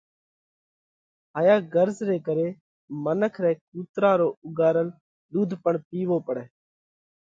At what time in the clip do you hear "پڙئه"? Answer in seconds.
6.27-6.45